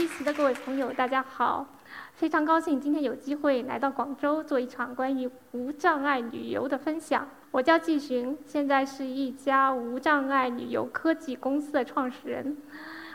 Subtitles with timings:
[0.00, 1.66] 一席的各位朋友，大家好！
[2.14, 7.28] 非常高兴今天有机会来到广州做一场关于无障碍旅游的分享。
[7.50, 12.56] 我叫季寻，现在是一家无障碍旅游科技公司的创始人。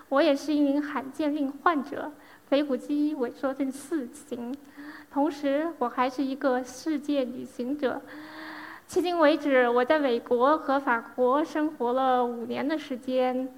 [0.09, 2.11] 我也是一名罕见病患者，
[2.51, 4.55] 腓骨肌萎缩症四型。
[5.11, 7.99] 同时，我还是一个世界旅行者。
[8.87, 13.51] 迄今为止，我在美国和法国生活了五年的时间，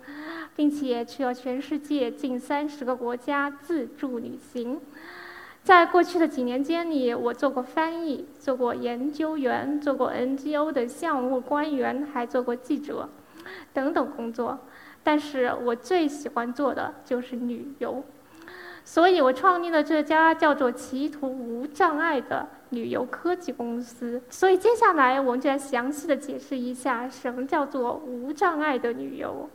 [0.57, 4.81] 并且去了全世界近三十个国家自助旅行。
[5.63, 13.07] 在过去的几年间里，我做过翻译，做过研究员，做过 NGO 的项目官员，还做过记者，
[13.71, 14.57] 等等工作。
[15.03, 18.03] 但是我最喜欢做的就是旅游。
[18.83, 24.21] 所以我创立了这家叫做“歧途无障碍”的旅游科技公司。
[24.29, 29.49] 所以接下来我们就来详细的解释一下什么叫做无障碍的旅游。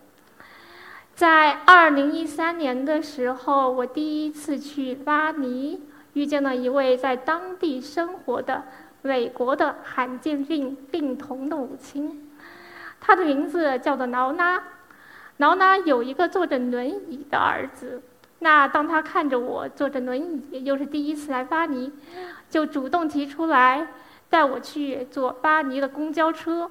[1.14, 5.82] 在二零一三年的时候，我第一次去巴黎，
[6.14, 8.64] 遇见了一位在当地生活的
[9.02, 12.30] 美国的罕见病病童的母亲，
[12.98, 14.62] 她的名字叫做劳拉。
[15.36, 18.02] 劳拉有一个坐着轮椅的儿子。
[18.40, 21.92] 那当他看着我坐着轮椅，又是第一次来巴黎，
[22.50, 23.86] 就主动提出来
[24.28, 26.70] 带我去坐巴黎的公交车。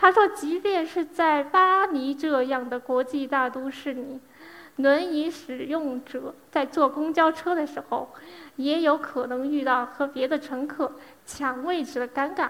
[0.00, 4.18] 他说，即便是在巴黎这样的国际大都市里，
[4.76, 8.10] 轮椅使用者在坐公交车的时候，
[8.56, 10.90] 也有可能遇到和别的乘客
[11.26, 12.48] 抢位置的尴尬。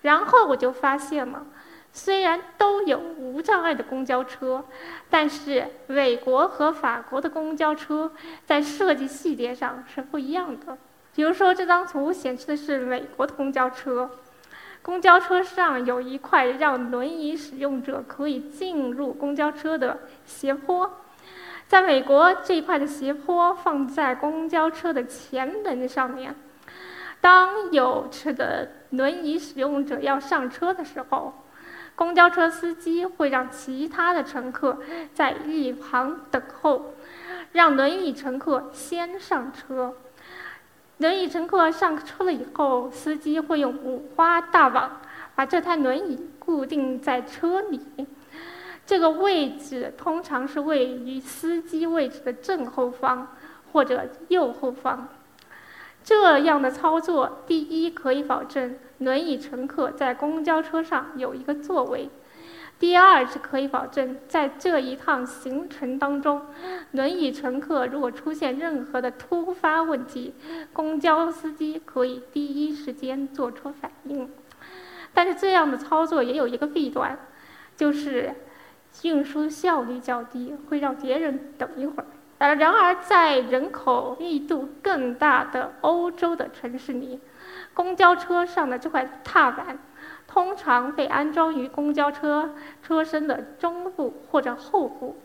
[0.00, 1.46] 然后我就发现了。
[1.94, 4.64] 虽然都有无障碍的公交车，
[5.08, 8.10] 但是美国和法国的公交车
[8.44, 10.76] 在设计细节上是不一样的。
[11.14, 14.10] 比如说，这张图显示的是美国的公交车，
[14.82, 20.98] 公交车上有一块让轮椅使用者可以进入公交车的斜坡，
[21.68, 26.34] 在美国这一块的斜坡放在公交车的前轮上面，
[27.20, 31.32] 当有车的轮椅使用者要上车的时候。
[31.94, 34.78] 公交车司机会让其他的乘客
[35.12, 36.94] 在一旁等候，
[37.52, 39.94] 让轮椅乘客先上车。
[41.02, 45.00] 轮椅乘客上车了以后，司机会用五花大绑
[45.34, 47.80] 把这台轮椅固定在车里。
[48.86, 53.34] 这个位置通常是位于司机位置的正后方
[53.72, 55.08] 或者右后方。
[56.04, 62.08] 这样的操作，第一可以保证轮椅乘客在公交车上有一个座位；
[62.82, 66.42] 第二是可以保证在这一趟行程当中，
[66.90, 70.34] 轮椅乘客如果出现任何的突发问题，
[70.72, 74.28] 公交司机可以第一时间做出反应。
[75.14, 77.16] 但是这样的操作也有一个弊端，
[77.76, 78.34] 就是
[79.02, 82.06] 运输效率较低，会让别人等一会儿。
[82.38, 87.20] 而，然而在人口密度更大的欧洲的城市里，
[87.74, 89.78] 公交车上的这块踏板
[90.32, 95.20] 通常被安装于公交车车身的中部或者后部，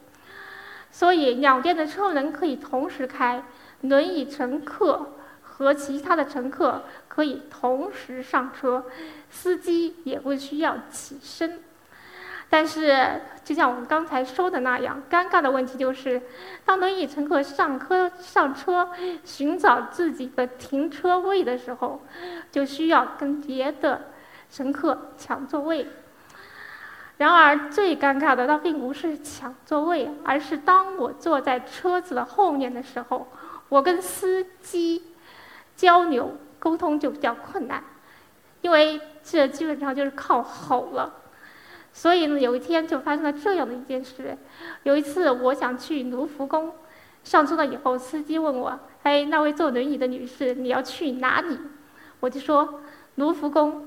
[0.92, 3.42] 所以两边的车门可以同时开，
[3.82, 8.84] 轮椅乘客和其他的乘客可以同时上车，
[9.30, 11.62] 司机也不需要起身。
[12.50, 16.22] 但是，就像我们刚才说的那样，尴尬的问题就是，
[16.66, 18.90] 当轮椅乘客上车上车
[19.24, 22.02] 寻找自己的停车位的时候，
[22.52, 24.02] 就需要跟别的
[24.50, 25.88] 乘客抢座位。
[27.18, 33.28] 然而，最尴尬的倒并不是抢座位，而是当我坐在车子的后面的时候，
[33.70, 35.02] 我跟司机
[35.76, 37.84] 交流沟通就比较困难，
[38.62, 41.12] 因为这基本上就是靠吼了。
[41.92, 44.38] 所以呢，有一天就发生了这样的一件事。
[44.84, 46.72] 有一次，我想去卢浮宫，
[47.24, 51.58] 上车了以后，司机问我：“哎，那位坐轮椅的女士，你要去哪里？”
[52.22, 52.82] 我就说
[53.16, 53.87] ：“卢浮宫。”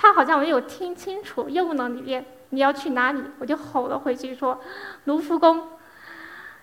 [0.00, 4.60] 他好像没有听清楚，又问了一遍：“你要去哪里？”我就吼了回去说
[5.06, 5.70] ：“卢浮宫。”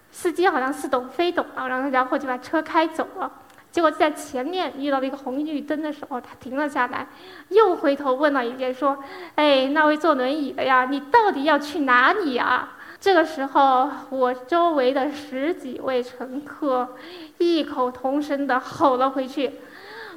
[0.10, 3.30] 司机好像似懂非懂啊，然后然后就把车开走了。
[3.72, 7.06] 结果在前面遇到了一个红绿灯的时候，他停了下来，
[7.50, 8.98] 又回头问了一遍，说
[9.36, 12.70] ：“哎，那位坐轮椅的呀，你到底要去哪里呀？”
[13.02, 16.96] 这个时候，我周围的十几位乘客
[17.40, 19.60] 异口同声地吼了回去：“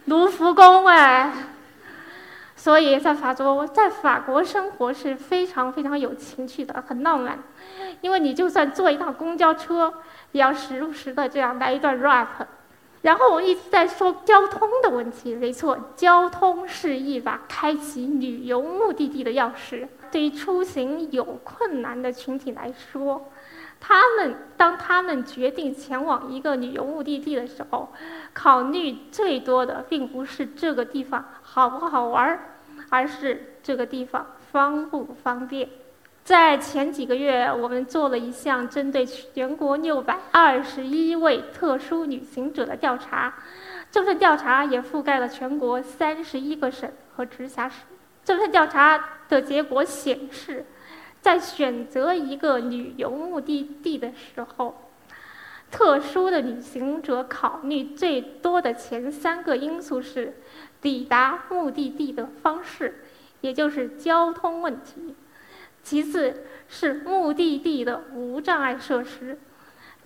[0.06, 1.32] 卢浮宫！”哎，
[2.58, 7.38] 所以在法国，在法国生活是非常非常有情趣的，很浪漫，
[8.00, 9.94] 因为你就算坐一趟公交车，
[10.32, 12.26] 也要时不时的这样来一段 rap。
[13.02, 19.86] 然后我一直在说交通的问题，没错，交通是一把开启旅游目的地的钥匙。
[20.10, 23.30] 对于出行有困难的群体来说，
[23.80, 27.92] 他们当他们决定前往一个旅游目的地的时候，
[28.34, 32.40] 考虑最多的并不是这个地方好不好玩儿，
[32.90, 35.68] 而是这个地方方不方便。
[36.24, 43.32] 在前几个月，我们做了一项针对全国六百二十一位特殊旅行者的调查，
[43.90, 47.82] 这份调查也覆盖了全国三十一个省和直辖市。
[48.24, 50.66] 这份调查的结果显示。
[51.20, 54.90] 在选择一个旅游目的地的时候，
[55.70, 60.38] 特殊的旅行者考虑最多的前三个因素是
[60.80, 63.04] 抵达目的地的方式，
[63.40, 65.14] 也就是交通问题；
[65.82, 69.38] 其次是目的地的无障碍设施，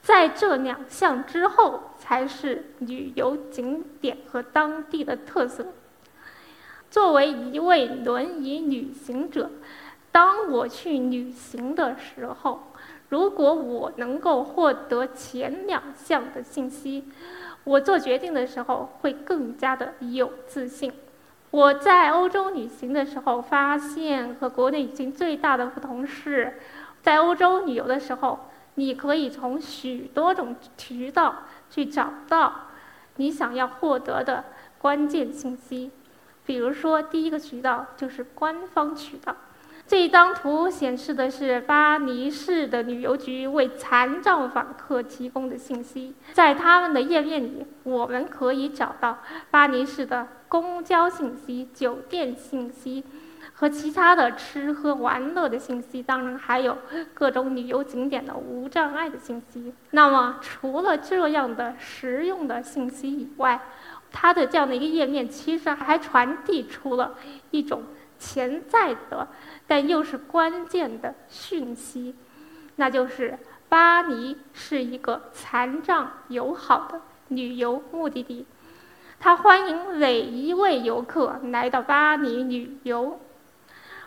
[0.01, 5.67] 在这两项之后才是旅游景点和当地的特色。
[6.91, 9.51] 作为一位轮椅旅行者。
[10.13, 12.63] 当我去旅行的时候，
[13.09, 17.05] 如果我能够获得前两项的信息，
[17.65, 20.93] 我做决定的时候会更加的有自信。
[21.51, 26.59] 我在欧洲旅行的时候发现，和国内旅行最大的不同是，
[27.03, 32.69] 在欧洲旅游的时候，你可以从许多种渠道去找到
[33.17, 34.45] 你想要获得的
[34.79, 35.91] 关键信息。
[36.45, 39.37] 比如说，第一个渠道就是官方渠道。
[39.93, 46.15] 这一张图显示的是巴黎市的旅游局为残障访客提供的信息。
[46.33, 49.19] 在他们的页面里，我们可以找到
[49.51, 53.05] 巴黎市的公交信息、酒店信息
[53.53, 56.79] 和其他的吃喝玩乐的信息，当然还有
[57.13, 59.75] 各种旅游景点的无障碍的信息。
[59.91, 63.61] 那么，除了这样的实用的信息以外，
[64.11, 67.13] 它的这样的一个页面其实还传递出了
[67.51, 67.83] 一种
[68.23, 69.27] 潜在的。
[69.67, 72.15] 但又是关键的讯息，
[72.77, 73.39] 那就是
[73.69, 78.47] 巴黎是一个残障友好的旅游目的地，
[79.19, 83.19] 它欢迎每一位游客来到巴黎旅游。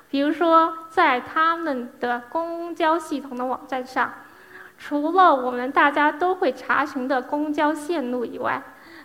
[0.09, 4.13] 比如说，在他们的公交系统的网站上，
[4.77, 8.62] 除了我们大家都会查询的公交线路以外，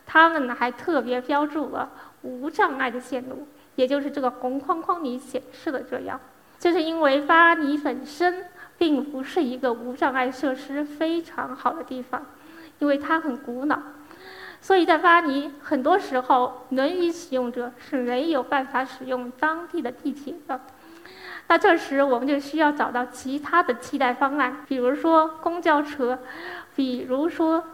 [0.06, 1.90] 他们呢还特别标注了
[2.22, 3.48] 无障碍的线路，
[3.80, 6.20] 也就是这个红框框里显示的这样。
[6.58, 8.44] 就是因为巴黎本身
[8.76, 12.26] 并不是一个无障碍设施非常好的地方，
[12.78, 13.78] 因为它很古老，
[14.60, 20.60] 所以在巴黎很多时候轮椅使用者是没有办法使用当地的地铁的。
[21.48, 26.18] 那这时我们就需要找到其他的替代方案，比如说公交车，
[26.76, 27.64] 比如说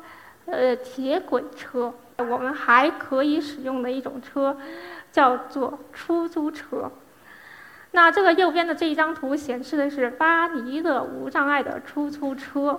[0.46, 4.56] 呃铁轨车，我们还可以使用的一种车
[5.16, 6.92] 叫做出租车。
[7.92, 12.78] 那这个右边的这一张图显示的是巴黎的无障碍的出租车，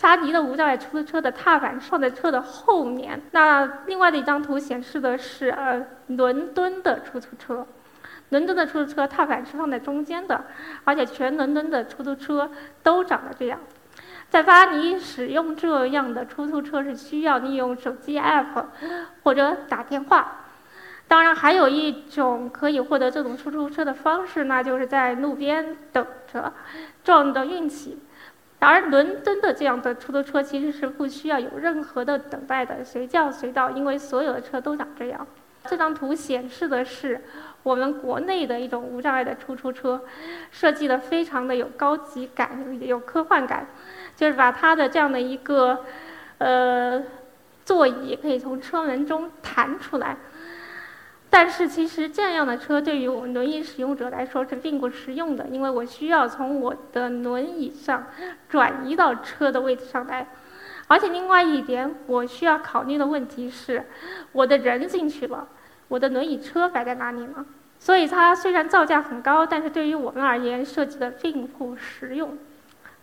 [0.00, 3.22] 巴黎的无障碍出租车的踏板放在车的后面。
[3.30, 7.64] 那另外的一张图显示的是呃伦敦的出租车，
[8.30, 10.46] 伦敦的出租车踏板是放在中间的，
[10.82, 12.50] 而且全伦敦的出租车
[12.82, 13.60] 都长得这样。
[14.28, 18.64] 在巴黎使用这样的出租车是需要利用手机 app
[19.22, 20.46] 或者打电话。
[21.08, 26.52] 当然，还有一种可以获得这种出租车的方式，那就是在路边等着，
[27.02, 27.98] 撞到运气。
[28.60, 35.26] 而伦敦的这样的出租车其实是不需要有任何的等待的，随叫随到，因为所有的车都长这样。
[35.64, 37.20] 这张图显示的是
[37.62, 40.02] 我们国内的一种无障碍的出租车，
[40.50, 42.50] 设计的非常的有高级感，
[42.80, 43.66] 有科幻感，
[44.14, 45.84] 就是把它的这样的一个
[46.38, 47.02] 呃
[47.64, 50.16] 座椅可以从车门中弹出来。
[51.30, 58.06] 但是其实这样的车对于我们轮椅使用者来说是并不实用的，因为我需要从我的轮椅上
[58.48, 60.28] 转移到车的位置上来，
[60.86, 63.84] 而且另外一点我需要考虑的问题是，
[64.32, 65.46] 我的人进去了，
[65.88, 67.44] 我的轮椅车摆在哪里呢？
[67.78, 72.36] 所以它虽然造价很高，但是对于我们而言设计的并不实用。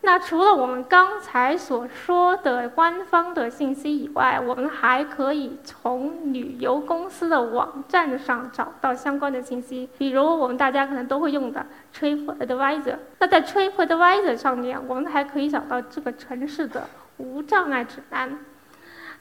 [0.05, 9.89] 那除了我们刚才所说的官方的信息以外，我们还可以从旅游公司的网站上找到相关的信息。
[9.97, 12.97] 比如我们大家可能都会用的 TripAdvisor。
[13.17, 18.37] 那在 TripAdvisor 上面，我们还可以找到这个城市的无障碍指南。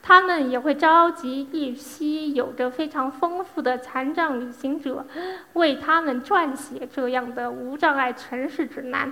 [0.03, 5.03] 他们也会召集一批有着非常丰富的残障旅行者，
[5.53, 9.11] 为他们撰写这样的无障碍城市指南。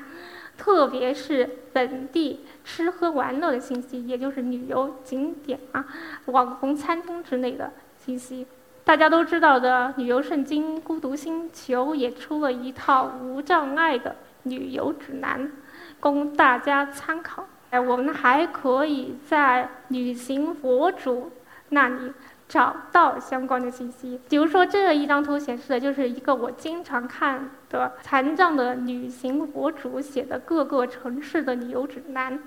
[0.64, 5.86] 特别是本地吃喝玩乐的信息，也就是旅游景点啊、
[6.28, 8.48] 网红餐厅之类的信息。
[8.86, 15.52] 大家都知道的旅游圣经《孤独星球》也出了一套无障碍的旅游指南，
[16.00, 17.46] 供大家参考。
[17.70, 21.30] 哎，我们还可以在旅行博主
[21.70, 22.14] 那里
[22.54, 24.22] 找到相关的信息。
[24.30, 32.38] 比如说，这一张图显示的就是一个我经常看的残障的旅行博主写的各个城市的旅游指南，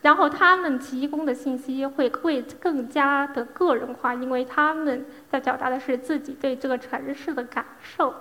[0.00, 8.14] 然后他们提供的信息会会更加的个人化，因为他们在表达的是自己对这个城市的感受。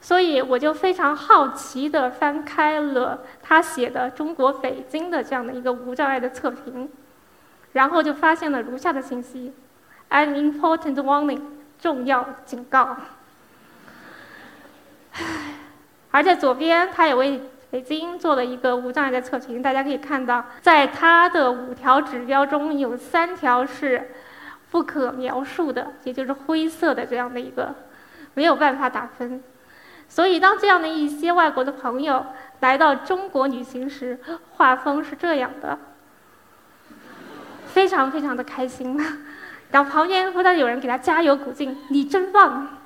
[0.00, 6.88] 所以我就非常好奇地翻开了他写的中国北京的这样的一个无障碍的测评，
[7.72, 9.52] 然后就发现了如下的信息
[10.10, 11.40] ：an important warning，
[11.80, 12.96] 重要警告。
[16.10, 17.40] 而在左边，他也为
[17.70, 19.62] 北京做了一个无障碍的测评。
[19.62, 24.10] 大家可以看到，在他的五条指标中有三条是
[24.70, 27.74] 不可描述的，也就是灰色的这样的一个，
[28.34, 29.42] 没有办法打分。
[30.08, 32.26] 所以，当这样的一些外国的朋友
[32.58, 34.18] 来到中国旅行时，
[34.56, 35.78] 画风是这样的，
[37.66, 39.00] 非常非常的开心。
[39.70, 42.78] 然后旁边不断有人给他加油鼓劲：“你真棒！”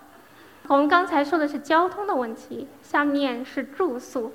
[0.69, 4.33] 我们刚才说的是交通的问题，下面是住宿，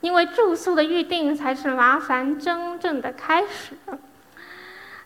[0.00, 3.74] 因为住宿的预定才是麻烦真正的开始。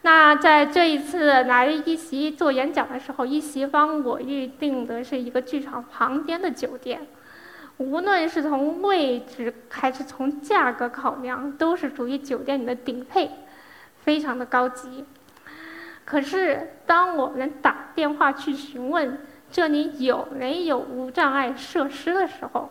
[0.03, 7.07] 那在这一次来一席做演讲的时候，一席帮我预定的是一个剧场旁边的酒店，
[7.79, 13.31] 无论是从位置还是从价格考量，都是属于酒店里的顶配，
[14.05, 15.05] 非常的高级。
[16.07, 19.19] 可是当我们打电话去询问
[19.51, 22.71] 这里有没有无障碍设施的时候，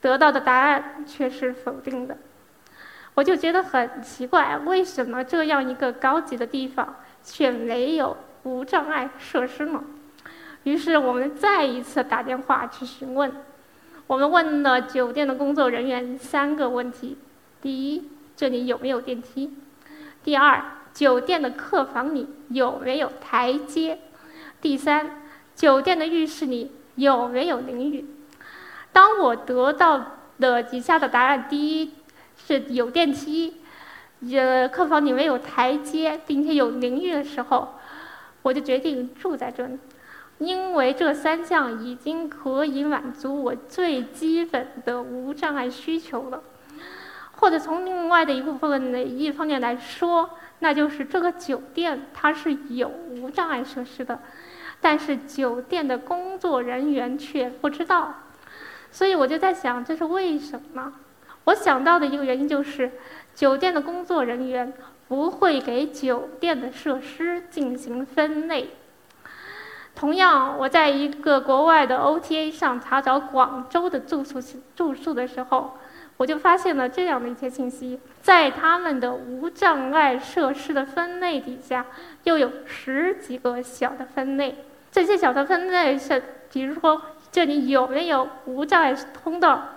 [0.00, 2.16] 得到的答案却是否定的。
[3.14, 9.84] 我就觉得很奇怪，为什么这样一个高级的地方却没有无障碍设施呢？
[10.64, 13.32] 于是我们再一次打电话去询问，
[14.06, 17.18] 我们问了酒店的工作人员三个问题：
[17.60, 19.50] 第一，这里有没有电梯；
[20.24, 20.62] 第二，
[20.96, 23.98] 酒店的客房里有没有台阶；
[24.62, 25.22] 第三，
[25.54, 28.06] 酒店的浴室里有没有淋浴。
[28.92, 31.92] 当我得到的以下的答案，第一。
[32.38, 33.54] 是有电梯，
[34.30, 37.74] 呃，客房里面有台阶，并且有淋浴的时候，
[38.42, 39.78] 我就决定住在这里，
[40.38, 46.42] 因为这三项已经可以满足我最基本的无障碍需求了。
[47.38, 54.20] 或者从另外的一部分的一方面来说，那就是这个酒店它是有无障碍设施的，
[54.80, 58.14] 但是酒店的工作人员却不知道，
[58.90, 60.92] 所以我就在想，这是为什么？
[61.44, 62.90] 我想到的一个原因就是，
[63.34, 64.72] 酒店的工作人员
[65.08, 68.70] 不会给酒店的设施进行分类。
[69.94, 74.40] 同样，我在一个国外的 OTA 上查找广州的住宿
[74.74, 75.78] 住宿的时候，
[76.16, 81.86] 我就发现了这样的一些信息：在他们的无障碍设施的分类底下，
[82.24, 84.64] 又有十几个小的分类。
[84.90, 89.70] 这些小的分类是，比如说这里有没有无障碍通道。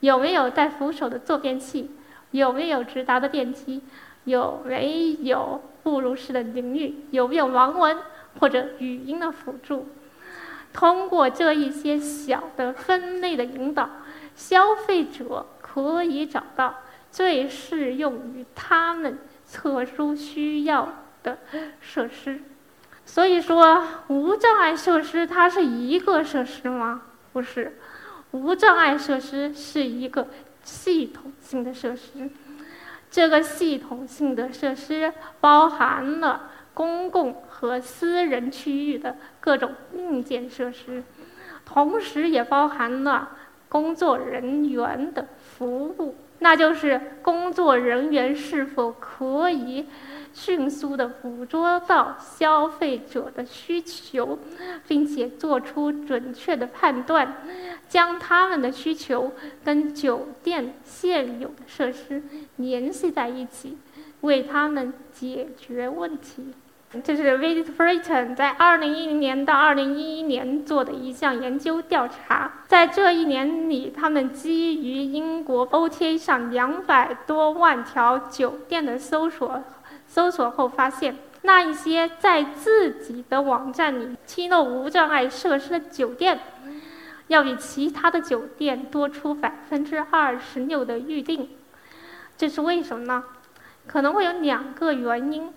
[0.00, 1.90] 有没有带扶手的坐便器？
[2.30, 3.82] 有没有直达的电梯？
[4.24, 6.94] 有没有步入式的淋浴？
[7.10, 7.98] 有没有盲文
[8.38, 9.88] 或者语音的辅助？
[10.72, 13.90] 通过这一些小的分类的引导，
[14.34, 19.18] 消费者可以找到最适用于他们
[19.52, 20.88] 特殊需要
[21.22, 21.38] 的
[21.80, 22.40] 设施。
[23.04, 27.02] 所以说，无障碍设施它是一个设施吗？
[27.32, 27.78] 不是。
[28.32, 30.28] 无障碍设施是一个
[30.62, 32.30] 系统性的设施，
[33.10, 41.02] 这个系统性的设施包含了公共和私人区域的各种硬件设施，
[41.64, 43.30] 同时也包含了
[43.68, 45.26] 工作人员的
[45.60, 49.84] 服务，那就是工作人员是否可以。
[50.32, 54.38] 迅速地捕捉到消费者的需求，
[54.86, 57.36] 并且做出准确的判断，
[57.88, 59.32] 将他们的需求
[59.64, 62.22] 跟酒店现有的设施
[62.56, 63.76] 联系在一起，
[64.20, 66.54] 为他们解决问题。
[67.04, 72.50] 这是 Visit Britain 在2010年到2011年做的一项研究调查。
[72.66, 79.62] 在这一年里，他们基于英国 OTA 上两百多万条酒店的搜索。
[80.08, 86.40] 搜索后发现，那一些在自己的网站里披露无障碍设施的酒店，
[87.28, 91.48] 要比其他的酒店多出百分之二十六的预订。
[92.36, 93.22] 这是为什么呢？
[93.86, 95.52] 可能会有两个原因。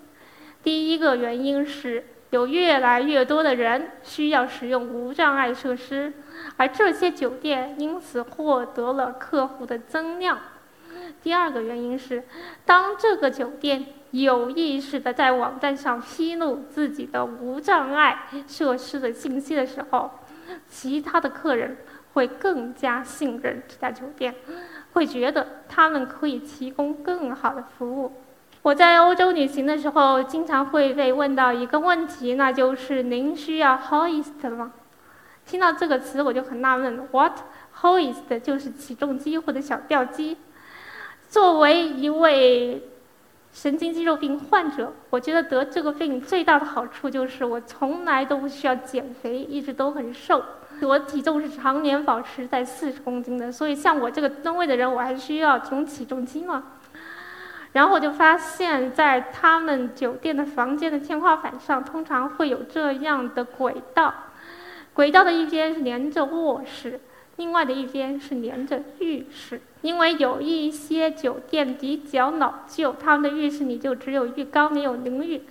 [0.64, 6.14] 第一个原因是有越来越多的人需要使用无障碍设施，
[6.58, 10.40] 而这些酒店因此获得了客户的增量。
[11.22, 12.24] 第二个原因是，
[12.66, 20.10] 当这个酒店有意识的在网站上披露自己的无障碍设施的信息的时候，
[20.68, 21.78] 其他的客人
[22.14, 24.34] 会更加信任这家酒店，
[24.94, 28.12] 会觉得他们可以提供更好的服务。
[28.64, 34.72] 我在欧洲旅行的时候，经常会被问到一个问题，那就是您需要 hoist 吗？
[35.46, 37.34] 听到这个词我就很纳闷，what
[37.82, 40.38] hoist 就是起重机或者小吊机。
[41.28, 42.82] 作为一位
[43.52, 50.42] 神经肌肉病患者，我觉得得这个病最大的好处就是我从来都不需要减肥，一直都很瘦。
[50.82, 56.64] 我体重是常年保持在四十公斤的，所以像我这个吨位的人，我还需要这种起重机吗？
[57.74, 64.14] 然后我就发现，在他们酒店的房间的天花板上，通常会有这样的轨道，
[64.94, 67.00] 轨道的一边是连着卧室，
[67.38, 69.60] 另外的一边是连着浴室。
[69.82, 75.42] 因为有一些酒店比较老旧，他们的浴室里就只有浴缸，没有淋浴。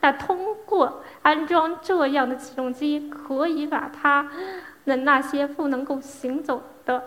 [0.00, 4.30] 那通过安装这样的起重机，可以把他
[4.84, 7.02] 们那些不能够行走的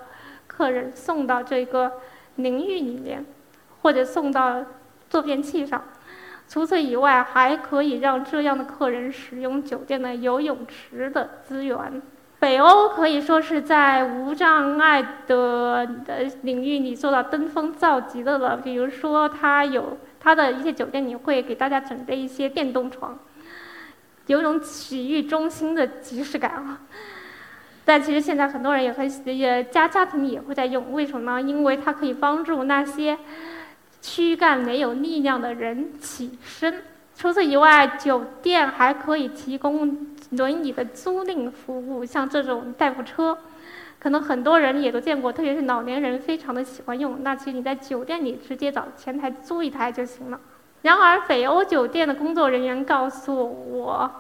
[0.48, 1.94] 客人送到这个
[2.36, 3.25] 淋浴里面。
[3.86, 4.65] 或者送到
[5.08, 5.80] 坐便器上。
[6.48, 12.01] 除此以外，还可以让这样的客人使用酒店的游泳池的资源。
[12.39, 18.58] 北欧可以说是在无障碍的的领域里做到登峰造极的了。
[18.58, 23.20] 比如说，它有它的一些酒店里会给大家准备一些电动床，
[24.25, 26.80] 有种洗浴中心的即视感啊。
[27.88, 31.48] 但其实现在很多人也很也家家庭也会在用，为什么呢？
[31.48, 33.15] 因为它可以帮助那些。
[34.07, 36.83] 躯干没有力量的人起身。
[37.15, 43.36] 除此以外，酒店还可以提供轮椅的租赁服务，像这种代步车，
[43.97, 47.23] 可能很多人也都见过，特别是老年人非常的喜欢用。
[47.23, 50.39] 那其实你在酒店里直接找前台租一台就行了。
[50.84, 53.36] 然而，北欧酒店的工作人员告诉
[53.71, 54.12] 我。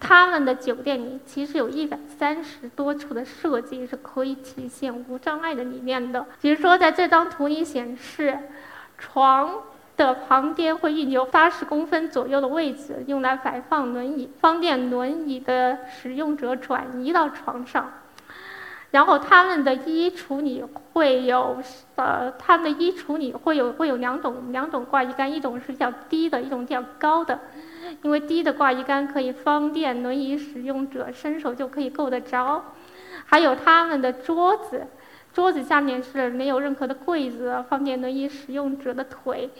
[0.00, 6.26] 他们的酒店里其实有一百三十多处的设计是可以体现无障碍的理念的。
[6.40, 8.36] 比如说，在这张图里显示，
[8.96, 9.62] 床
[9.96, 17.92] 的旁边会预留八十公分左右的位置，用来摆放轮椅，方便轮椅的使用者转移到床上。
[18.92, 21.62] 然后，他们的衣橱里会有，
[21.94, 27.38] 呃，他们的衣橱里会有会有两种两种挂衣杆，一种是比较低的，一种比较高的。
[28.02, 32.64] 因为低的挂衣杆可以方便轮椅使用者伸手就可以够得着，
[33.26, 34.86] 还有他们的桌子，
[35.32, 39.50] 桌子下面是没有任何的柜子，方便轮椅使用者的腿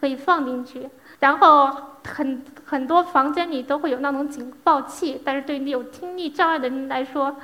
[0.00, 0.88] 可以放进去。
[1.20, 1.70] 然后
[2.06, 7.36] 很很多房间里都会有那种警报器，但是对于有听力障碍的人来说，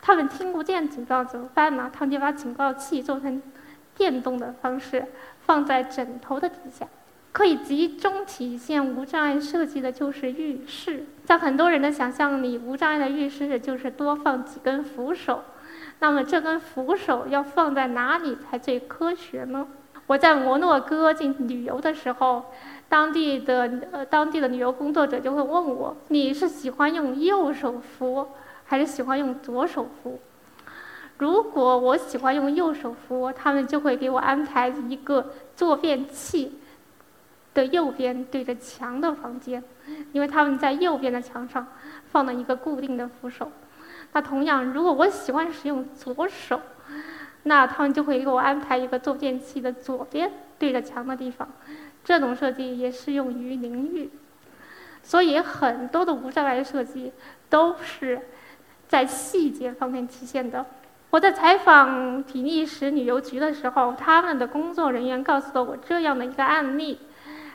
[0.00, 1.90] 他们听不见警报怎么办呢？
[1.92, 3.42] 他们就把警报器做成
[3.94, 5.06] 电动的方式，
[5.46, 6.86] 放在枕头的底下。
[7.34, 15.42] 可以集中体现无障碍设计的就是浴室，在很多人的想象里，无障碍的浴室就是多放几根扶手。
[15.98, 19.66] 那么这根扶手要放在哪里才最科学呢？
[20.06, 22.44] 我在摩洛哥进行旅游的时候，
[22.88, 28.28] 当地的呃当地的旅游工作者就会问我：你是喜欢用右手扶，
[28.64, 30.20] 还是喜欢用左手扶？
[31.18, 36.60] 如果我喜欢用右手扶，他们就会给我安排一个坐便器。
[37.54, 39.62] 的右边对着墙的房间，
[40.12, 41.66] 因为他们在右边的墙上
[42.10, 43.50] 放了一个固定的扶手。
[44.12, 46.60] 那同样，如果我喜欢使用左手，
[47.44, 51.48] 那他们就会给我安排一个坐便器的左边对着墙的地方。
[52.04, 54.10] 这种设计也适用于淋浴。
[55.02, 57.12] 所以，很多的无障碍设计
[57.48, 58.20] 都是
[58.88, 60.64] 在细节方面体现的。
[61.10, 66.98] 我在采访比利时旅游局的时候，他们的工作人员告诉了我这样的一个案例。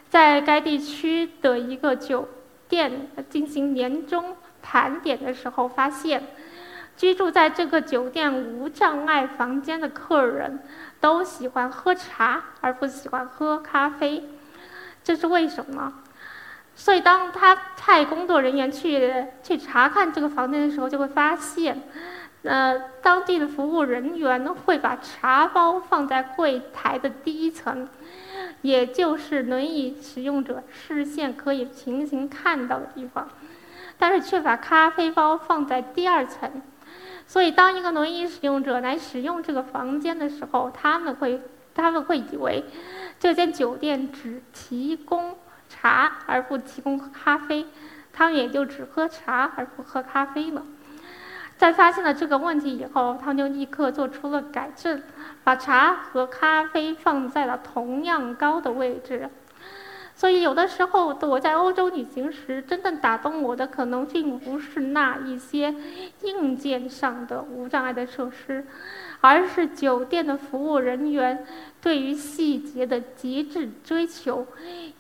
[0.10, 2.28] 在该地区的一个酒
[2.68, 6.24] 店进行年终盘点的时候，发现
[6.98, 10.60] 居住在这个酒店无障碍房间的客人
[11.00, 14.24] 都喜欢喝茶，而不喜欢喝咖啡。
[15.04, 15.94] 这是为什么？
[16.76, 21.82] 所以当他派工作人员去去查看这个房间的时候，就会发现，
[22.44, 27.88] 呃，当地的服务人员会把茶包放在柜台的第一层。
[28.62, 33.28] 也就是轮椅使用者视线可以平行看到的地方，
[33.98, 36.62] 但是却把咖啡包放在第二层，
[37.26, 41.42] 所以当一个轮椅使用者来使用这个房间的时候，他们会
[41.74, 42.66] 他们会以为
[43.20, 45.38] 这间酒店只提供
[45.70, 47.66] 茶而不提供咖啡，
[48.12, 50.64] 他们也就只喝茶而不喝咖啡了。
[51.60, 55.04] 在发现了这个问题以后，他们就立刻做出了改正，
[55.44, 59.30] 把茶和咖啡放在了同样高的位置。
[60.16, 65.76] 所以，有的时候我在欧洲旅行时，真正打动我的可能并不是那一些
[66.22, 68.66] 硬件上的无障碍的设施，
[69.20, 71.46] 而是酒店的服务人员
[71.82, 74.48] 对于细节的极致追求，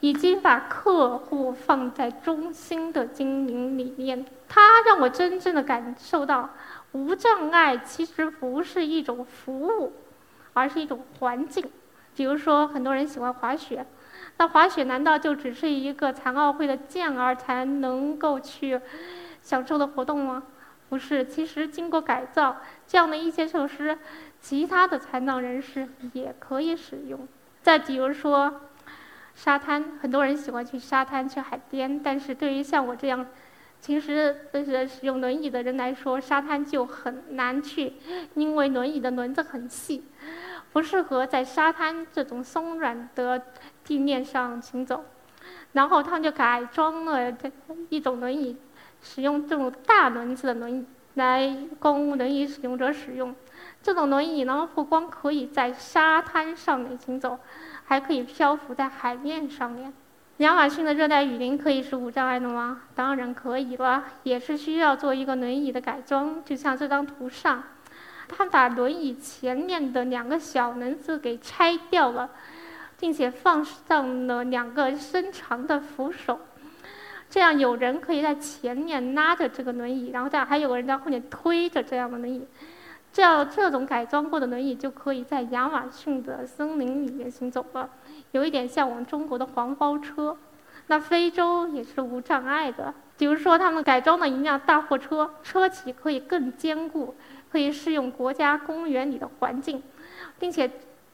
[0.01, 4.25] 以及把客户放在中心的经营理念。
[4.49, 6.49] 它让我真正的感受到，
[6.91, 9.93] 无障碍其实不是一种服务，
[10.53, 11.71] 而是一种环境。
[12.15, 13.85] 比如说，很多人喜欢滑雪。
[14.38, 18.79] 那滑雪难道就只是一个残奥会的健儿才能够去
[19.41, 20.43] 享受的活动吗？
[20.89, 22.57] 不是，其实经过改造，
[22.88, 23.97] 这样的一些设施，
[24.41, 27.27] 其他的残障人士也可以使用。
[27.62, 28.62] 再比如说，
[29.35, 33.25] 沙滩，很多人喜欢去沙滩、去海边，但是对于像我这样，
[33.81, 37.93] 其实对是使用轮椅的人来说，沙滩就很难去，
[38.35, 40.03] 因为轮椅的轮子很细，
[40.71, 43.41] 不适合在沙滩这种松软的。
[43.85, 45.03] 地面上行走，
[45.71, 47.51] 然后他们就改装了这
[47.89, 48.55] 一种轮椅，
[49.01, 53.33] 使用这种大轮子的轮椅来供轮椅使用者使用。
[53.81, 57.39] 这种轮椅呢，不光可以在沙滩上面行走，
[57.83, 59.91] 还可以漂浮在海面上面。
[60.39, 62.82] 亚马逊的热带雨林可以是无障碍的吗？
[62.93, 66.43] 当然可以了，也是需要做一个轮椅的改装。
[66.43, 67.63] 就像这张图上，
[68.28, 72.30] 他把轮椅前面的两个小轮子给拆掉了。
[73.02, 76.38] 并且放上了两个伸长的扶手，
[77.30, 82.45] 这样有人可以在前面拉着这个轮椅，然后再还有个人在后面推着这样的轮椅，
[83.13, 87.89] 这样这种改装过的轮椅就可以在亚马逊的森林里面行走了，
[88.31, 90.37] 有一点像我们中国的黄包车。
[90.87, 97.15] 那非洲也是无障碍的，比如说他们改装的一辆大货车，车体可以更坚固，
[97.51, 99.81] 可以适用国家公园里的环境，
[100.39, 100.69] 并且。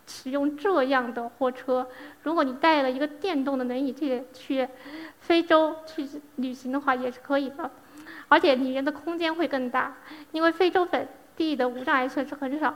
[0.07, 1.87] 使用这样的货车，
[2.21, 4.69] 如果你带了一个电动的轮椅去去
[5.19, 7.71] 非洲去旅行的话，也是可以的，
[8.27, 9.95] 而且里面的空间会更大，
[10.31, 12.75] 因为非洲本地的无障碍设施很少，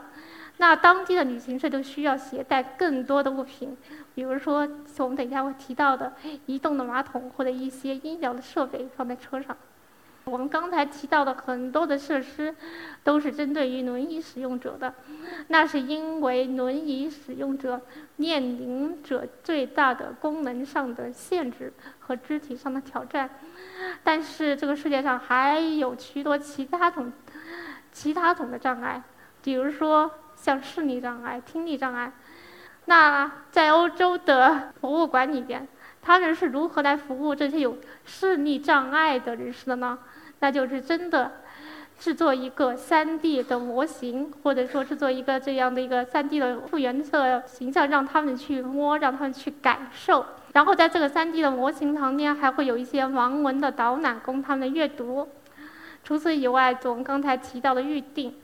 [0.60, 3.74] 那当地的旅行社就需要携带更多的物品，
[4.14, 4.68] 比如说
[4.98, 6.12] 我们等一下会提到的
[6.44, 9.56] 移动的马桶或者一些医疗的设备放在车上。
[10.24, 12.54] 我们刚才提到的很多的设施，
[13.02, 14.92] 都是针对于轮椅使用者的，
[15.48, 17.80] 那是因为轮椅使用者
[18.16, 23.30] 面临着最大的功能上的限制和肢体上的挑战。
[24.04, 27.10] 但是这个世界上还有许多其他种、
[27.90, 29.02] 其他种的障碍，
[29.42, 32.12] 比如说像视力障碍、听力障碍。
[32.86, 35.68] 那在欧洲的博物馆里边，
[36.00, 39.98] 他们是如何来服务这些有视力障碍的人士的呢？
[40.40, 41.32] 那就是真的
[41.98, 50.24] 制作一个 3D 的模型，或者说制作一个这样的一个 3D 的复原的形象，让他们去摸，让他们去感受。
[50.54, 55.28] 然后在这个 3D 的模型旁边，还会有一些盲文的导览供他们阅读。
[56.02, 58.34] 除此以外，我们刚才提到的预定，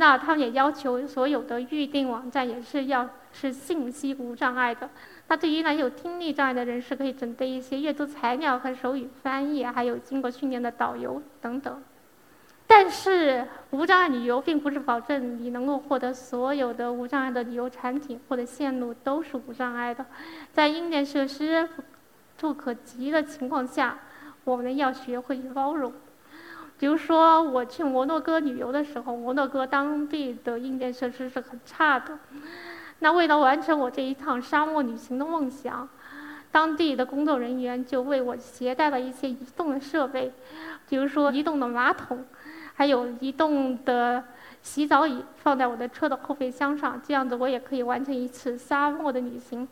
[0.00, 4.88] 那他们也要求所有的预定网站也是要是信息无障碍的。
[5.28, 11.82] 那对于呢有听力障碍的人士，可以准备一些阅读材料和手语翻译，还有经过训练的导游等等。
[12.66, 20.06] 但是无障碍旅游并不是保证你能够获得所有的无障碍的旅游产品或者线路都是无障碍的。
[20.50, 21.68] 在硬件设施
[22.38, 23.98] 不可及的情况下，
[24.44, 25.92] 我们要学会包容。
[26.80, 32.18] 比如说我去摩洛哥旅游的时候，摩洛哥当地的硬件设施是很差的。
[33.00, 35.86] 那为了完成我这一趟沙漠旅行的梦想，
[36.50, 40.32] 当地的工作人员就为我携带了一些移动的设备，
[40.88, 42.24] 比如说移动的马桶，
[42.72, 44.24] 还有移动的
[44.62, 49.68] 洗澡椅，放在我的车的后备箱上，这样子我也可以完成一次沙漠的旅行。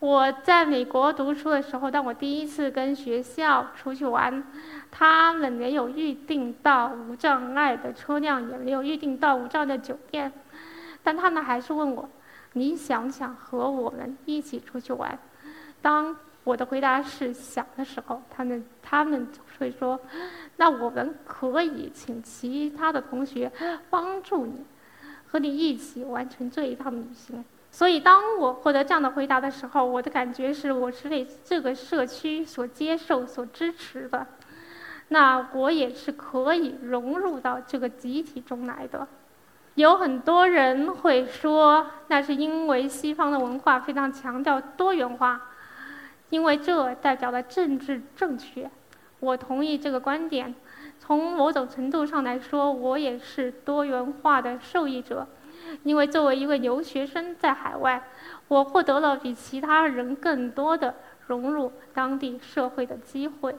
[0.00, 4.42] 我在美国读书的时候，当我第一次跟学校出去玩，
[4.90, 10.32] 他们没有预定到无障碍的车辆，也没有预定到无障碍的酒店。
[11.02, 12.08] 但他们还是问我
[12.54, 15.18] ：“你想不想和我们一起出去玩？”
[15.82, 20.00] 当我的回答是“想”的时候，他们他们会说
[20.56, 23.52] ：“那我们可以请其他的同学
[23.90, 24.64] 帮助你，
[25.26, 34.26] 和你一起完成这一趟旅行。”所以，当我获得这样的回答的时候，我的感觉是我是被这个社区所接受、所支持的。
[35.08, 39.06] 那我也是可以融入到这个集体中来的。
[39.76, 45.40] 有很多人会说，那是因为西方的文化非常强调多元化，
[46.30, 48.68] 因为这代表了政治正确。
[49.20, 50.54] 我同意这个观点，
[50.98, 55.26] 从某种程度上来说，我也是多元化的受益者，
[55.82, 58.02] 因为作为一位留学生在海外，
[58.48, 60.94] 我获得了比其他人更多的
[61.26, 63.54] 融入当地社会的机会。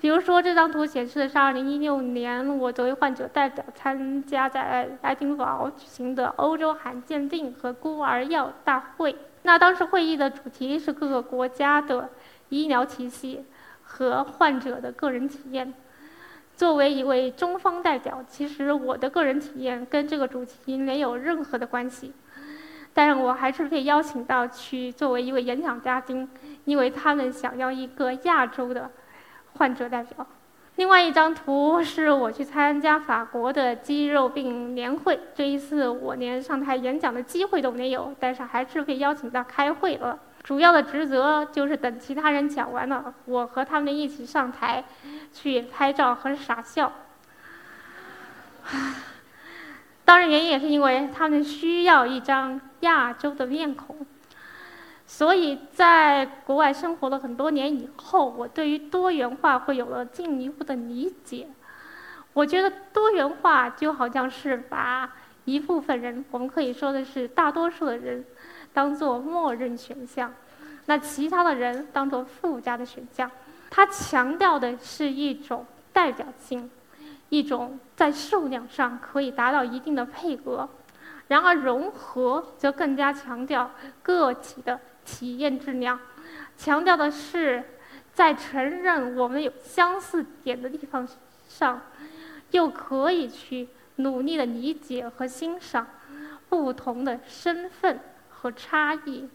[0.00, 9.14] 比如说，这张图显示的是2016年我作为患者代表参加在爱丁堡举行的欧洲罕见病和孤儿药大会。
[9.42, 12.10] 那当时会议的主题是各个国家的
[12.48, 13.44] 医疗体系
[13.84, 15.72] 和患者的个人体验。
[16.56, 22.12] 作为一位中方代表，其实我的个人体验跟这个主题没有任何的关系，
[22.92, 26.28] 但是我还是被邀请到去作为一位演讲嘉宾，
[26.64, 28.90] 因为他们想要一个亚洲的。
[29.54, 30.26] 患者代表。
[30.76, 40.18] 另外一张图是我去参加法国的肌肉病年会，这一次我连上台演讲的机会都没有，但是还是被邀请到开会了。
[40.42, 44.82] 主要的职责就是等其他人讲完了，我和他们一起上台
[45.32, 46.92] 去拍照和傻笑。
[50.04, 54.06] 当然，原因也是因为他们需要一张亚洲的面孔。
[55.06, 61.48] 所以在国外生活了很多年以后，我对于多元化会有了进一步的理解。
[62.32, 65.12] 我觉得多元化就好像是把
[65.44, 68.24] 一部分人，我们可以说的是大多数的人，
[68.72, 70.32] 当做默认选项，
[70.86, 73.30] 那其他的人当做附加的选项。
[73.74, 76.70] 它强调的是一种代表性，
[77.30, 80.68] 一种在数量上可以达到一定的配额。
[81.28, 83.70] 然而融合则更加强调
[84.02, 84.78] 个体的。
[85.04, 85.98] 体验质量，
[86.56, 87.64] 强调的是，
[88.14, 91.08] 在承认我们有相似点的地方
[91.48, 91.82] 上，
[92.52, 95.84] 又可以去努力的理解和欣赏
[96.48, 97.98] 不同的身份
[98.30, 99.28] 和差异。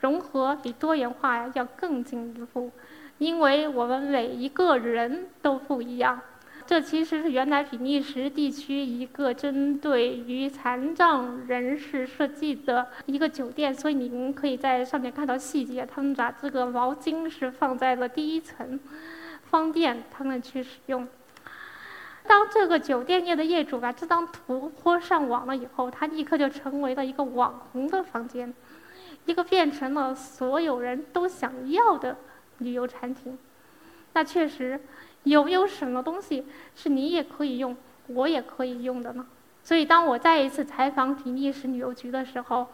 [0.00, 2.72] 融合比多元化要更进一步，
[3.18, 6.20] 因为我们每一个人都不一样。
[6.66, 15.86] 这其实是原来比利时地区一个针对于残障人士设计的一个酒店，所以你们可以在上面看到细节。
[15.86, 18.80] 他们把这个毛巾是放在了第一层，
[19.44, 21.06] 方便他们去使用。
[22.26, 28.52] 当这个酒店业的业主把这张图泼上网了以后，它立刻就成为了一个网红的房间，
[29.26, 32.16] 一个变成了所有人都想要的
[32.58, 33.38] 旅游产品。
[34.12, 34.80] 那确实。
[35.26, 39.26] 有没有什么东西是你也可以用，我也可以用的呢？
[39.64, 42.68] 所以当我再一次采访比利时旅游局的时候，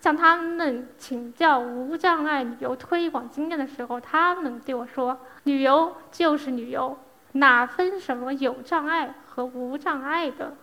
[0.00, 6.96] 向他们请教无障碍旅游推广经验的时候，他们对我说：“旅游就是旅游，
[7.32, 10.54] 哪分什么有障碍和无障碍的？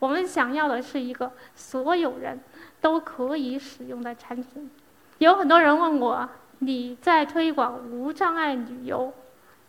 [0.00, 2.40] 我们想要的是一个所有人
[2.80, 4.68] 都可以使用的产品。”
[5.18, 9.12] 有很多人问我：“你在推广无障碍旅游？”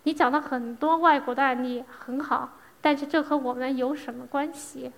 [0.04, 4.92] 你讲了很多外国的案例很好，但是这和我们有什么关系？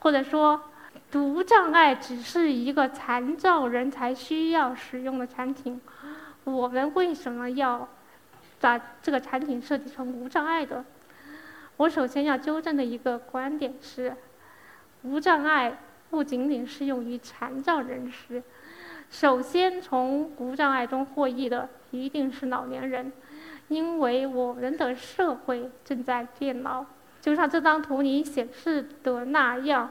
[0.00, 0.60] 或者说，
[1.14, 5.80] 无障碍只是一个残障人才需要使用的产品，
[6.42, 7.88] 我们为什么要
[8.60, 10.84] 把这个产品设计成无障碍的？
[11.76, 14.16] 我首先要纠正的一个观点是，
[15.02, 15.78] 无障碍
[16.10, 18.42] 不仅仅适用于残障人士，
[19.10, 23.12] 首先从无障碍中获益的一定是老年人。
[23.68, 26.82] 因为我们的社会正在变老，
[27.20, 29.90] 就像这张图里显示的那样，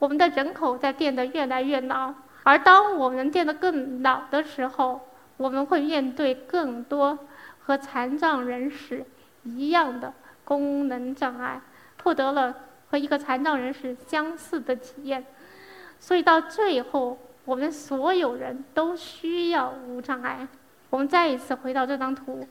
[0.00, 2.12] 我们的人口在变得越来越老。
[2.42, 5.00] 而当我们变得更老的时候，
[5.36, 7.16] 我们会面对更多
[7.60, 9.04] 和残障人士
[9.44, 11.60] 一样的功能障碍，
[12.02, 12.52] 获得了
[12.90, 15.24] 和一个残障人士相似的体验。
[16.00, 20.46] 所以到最后，我们所有人都需要无障碍。
[20.90, 22.46] 我们再一次回到这张图。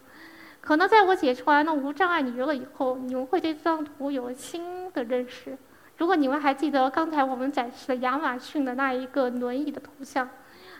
[0.61, 5.55] 可能在我解除完了无障碍旅游了以后，你们会对这张图有了新的认识。
[5.97, 10.27] 如果你们还记得刚才我们展示的亚马逊的那一个轮椅的图像，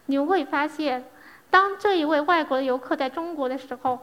[0.07, 1.05] 你们会发现，
[1.51, 3.99] 当这一位外国的游客在中国的时候，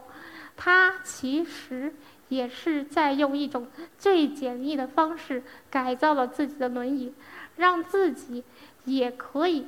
[0.57, 1.93] 他其实
[2.29, 3.67] 也是在用一种
[3.99, 7.13] 最简易的方式改造了自己的轮椅，
[7.57, 8.45] 让自己
[8.85, 9.67] 也可以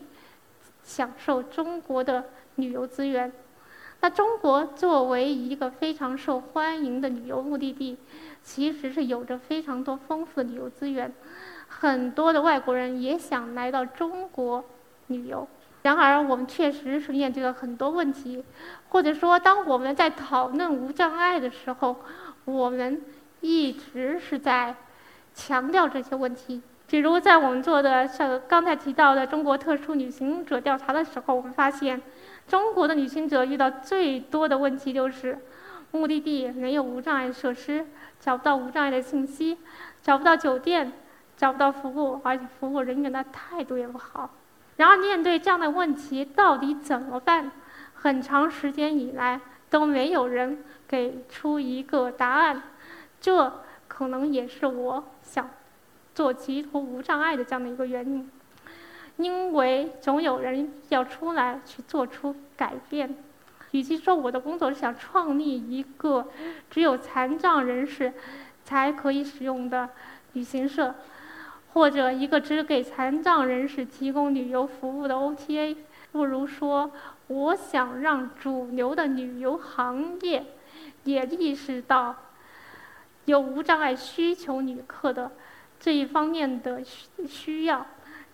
[0.84, 3.32] 享受中国的旅游资源。
[4.00, 7.96] 那中国作为一个非常受欢迎的旅游目的地，
[8.42, 11.12] 其实是有着非常多丰富的旅游资源，
[11.66, 14.62] 很多的外国人也想来到中国
[15.06, 15.48] 旅游。
[15.82, 18.42] 然而，我们确实是面对了很多问题，
[18.88, 21.96] 或者说，当我们在讨论无障碍的时候，
[22.44, 23.02] 我们
[23.40, 24.74] 一直是在
[25.34, 26.62] 强调这些问题。
[26.94, 32.00] 比如，在我们做的像刚才提到的中国特殊旅行者调查的时候，我们发现。
[32.46, 35.36] 中国的旅行者遇到最多的问题就是，
[35.90, 37.84] 目的地没有无障碍设施，
[38.20, 39.58] 找不到无障碍的信息，
[40.02, 40.92] 找不到酒店，
[41.36, 44.30] 找不到服务，而且服务人员的态度也不好。
[44.76, 47.50] 然而，面对这样的问题，到底怎么办？
[47.92, 52.62] 很长时间以来都没有人给出一个答案。
[53.20, 53.52] 这
[53.88, 55.50] 可能也是我想
[56.14, 58.30] 做极图无障碍的这样的一个原因。
[59.16, 63.14] 因为总有人要出来去做出改变。
[63.70, 66.28] 与其说我的工作是想创立一个
[66.70, 68.12] 只有残障人士
[68.64, 69.90] 才可以使用的
[70.32, 70.94] 旅行社，
[71.72, 75.76] 或者一个只给残障人士提供旅游服务的 OTA，
[76.12, 76.90] 不如说
[77.26, 80.44] 我想让主流的旅游行业
[81.02, 82.14] 也意识到
[83.24, 85.32] 有无障碍需求旅客的
[85.84, 87.86] 这一方面的需需要。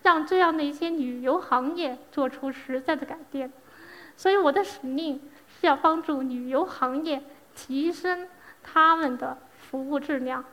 [0.03, 3.51] 让这样的一些旅游行业做出实在的改变，
[4.17, 7.21] 所以我的使命是要帮助旅游行业
[7.53, 8.27] 提升
[8.63, 10.43] 他们的服务质量。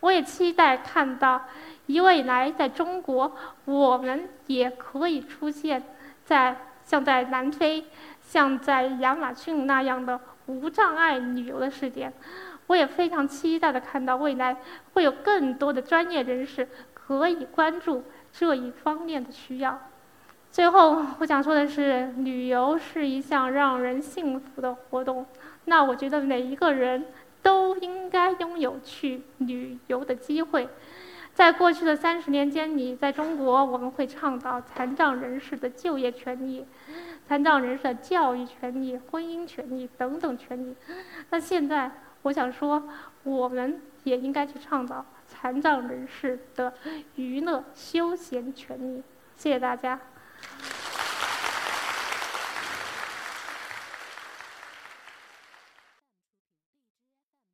[0.00, 1.44] 我也期待看到，
[1.86, 5.80] 以未来在中国，我们也可以出现
[6.24, 7.84] 在像在南非、
[8.20, 12.12] 像在亚马逊那样的无障碍旅游的试点。
[12.68, 14.56] 我也非常期待的看到未来
[14.92, 18.04] 会有更多的专业人士可以关注。
[18.30, 19.80] 这一方面的需要。
[20.50, 25.26] 最后，我想说的是，旅游是一项让人幸福的活动。
[25.64, 27.06] 那我觉得每一个人
[27.42, 30.68] 都应该拥有去旅游的机会。
[31.34, 36.66] 在过去的三十年间里，在中国，我们会倡导残障人士的就业权利、
[37.28, 40.74] 残障人士的教育权利、婚姻权利等等权利。
[41.30, 41.90] 那现在，
[42.22, 42.88] 我想说，
[43.22, 45.04] 我们也应该去倡导。
[45.30, 46.72] 残障人士的
[47.16, 49.02] 娱乐休闲权利，
[49.36, 50.00] 谢谢大家。